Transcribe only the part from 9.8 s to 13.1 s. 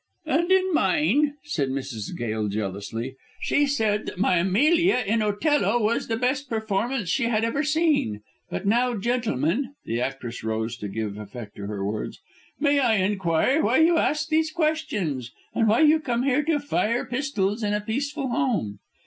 the actress rose to give effect to her words, "may I